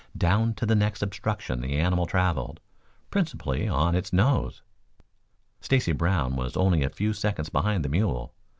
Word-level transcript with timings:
Down 0.17 0.55
to 0.55 0.65
the 0.65 0.73
next 0.73 1.03
obstruction 1.03 1.61
the 1.61 1.77
animal 1.77 2.07
traveled, 2.07 2.59
principally 3.11 3.67
on 3.67 3.93
its 3.93 4.11
nose. 4.11 4.63
Stacy 5.59 5.91
Brown 5.91 6.35
was 6.35 6.57
only 6.57 6.81
a 6.81 6.89
few 6.89 7.13
seconds 7.13 7.49
behind 7.49 7.85
the 7.85 7.89
mule. 7.89 8.33